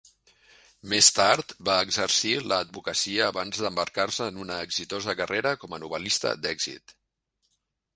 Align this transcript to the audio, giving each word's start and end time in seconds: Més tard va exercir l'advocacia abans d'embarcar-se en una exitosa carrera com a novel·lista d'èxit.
Més 0.93 1.09
tard 1.17 1.53
va 1.69 1.75
exercir 1.89 2.33
l'advocacia 2.53 3.29
abans 3.29 3.63
d'embarcar-se 3.67 4.31
en 4.33 4.43
una 4.49 4.61
exitosa 4.71 5.19
carrera 5.23 5.57
com 5.65 5.77
a 5.81 5.85
novel·lista 5.87 6.39
d'èxit. 6.45 7.01